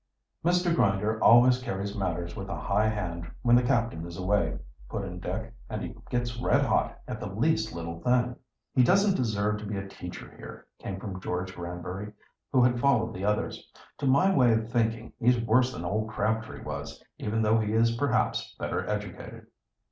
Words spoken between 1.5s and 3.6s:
carries matters with a high hand when